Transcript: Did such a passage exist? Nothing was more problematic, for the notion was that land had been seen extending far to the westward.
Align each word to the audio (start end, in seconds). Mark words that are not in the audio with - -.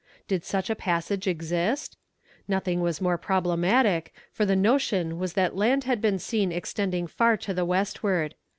Did 0.27 0.43
such 0.43 0.71
a 0.71 0.75
passage 0.75 1.27
exist? 1.27 1.95
Nothing 2.47 2.81
was 2.81 3.01
more 3.01 3.19
problematic, 3.19 4.11
for 4.31 4.47
the 4.47 4.55
notion 4.55 5.19
was 5.19 5.33
that 5.33 5.55
land 5.55 5.83
had 5.83 6.01
been 6.01 6.17
seen 6.17 6.51
extending 6.51 7.05
far 7.05 7.37
to 7.37 7.53
the 7.53 7.65
westward. 7.65 8.33